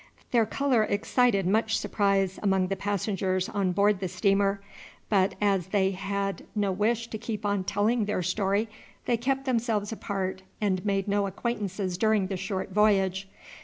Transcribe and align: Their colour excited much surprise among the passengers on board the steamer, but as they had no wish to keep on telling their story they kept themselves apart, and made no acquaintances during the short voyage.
Their 0.31 0.47
colour 0.47 0.81
excited 0.81 1.45
much 1.45 1.77
surprise 1.77 2.39
among 2.41 2.69
the 2.69 2.75
passengers 2.75 3.47
on 3.47 3.71
board 3.71 3.99
the 3.99 4.07
steamer, 4.07 4.59
but 5.09 5.35
as 5.39 5.67
they 5.67 5.91
had 5.91 6.43
no 6.55 6.71
wish 6.71 7.07
to 7.09 7.19
keep 7.19 7.45
on 7.45 7.63
telling 7.63 8.05
their 8.05 8.23
story 8.23 8.67
they 9.05 9.15
kept 9.15 9.45
themselves 9.45 9.91
apart, 9.91 10.41
and 10.59 10.83
made 10.83 11.07
no 11.07 11.27
acquaintances 11.27 11.99
during 11.99 12.25
the 12.29 12.35
short 12.37 12.71
voyage. 12.71 13.29